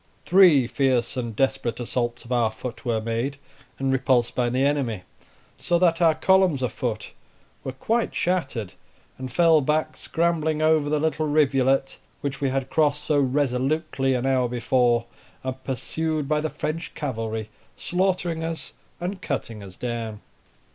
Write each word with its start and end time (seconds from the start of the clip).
Three 0.25 0.65
fierce 0.65 1.15
and 1.15 1.35
desperate 1.35 1.79
assaults 1.79 2.25
of 2.25 2.31
our 2.31 2.51
foot 2.51 2.83
were 2.83 2.99
made 2.99 3.37
and 3.77 3.93
repulsed 3.93 4.33
by 4.33 4.49
the 4.49 4.65
enemy; 4.65 5.03
so 5.59 5.77
that 5.77 6.01
our 6.01 6.15
columns 6.15 6.63
of 6.63 6.71
foot 6.73 7.11
were 7.63 7.71
quite 7.73 8.15
shattered, 8.15 8.73
and 9.19 9.31
fell 9.31 9.61
back, 9.61 9.95
scrambling 9.95 10.59
over 10.59 10.89
the 10.89 10.99
little 10.99 11.27
rivulet, 11.27 11.99
which 12.21 12.41
we 12.41 12.49
had 12.49 12.71
crossed 12.71 13.03
so 13.03 13.19
resolutely 13.19 14.15
an 14.15 14.25
hour 14.25 14.49
before, 14.49 15.05
and 15.43 15.63
pursued 15.63 16.27
by 16.27 16.41
the 16.41 16.49
French 16.49 16.95
cavalry, 16.95 17.51
slaughtering 17.77 18.43
us 18.43 18.73
and 18.99 19.21
cutting 19.21 19.61
us 19.61 19.77
down. 19.77 20.19